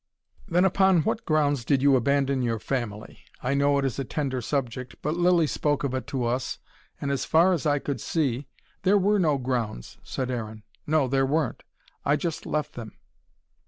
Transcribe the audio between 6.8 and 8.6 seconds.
and as far I could see...."